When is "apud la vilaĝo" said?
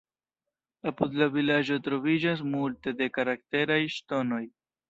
0.91-1.77